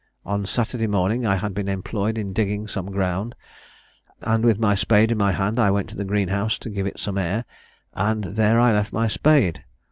[0.25, 3.35] On Saturday morning I had been employed in digging some ground,
[4.21, 6.87] and with my spade in my hand I went to the green house to give
[6.87, 7.45] it some air,
[7.93, 9.63] and there I left my spade.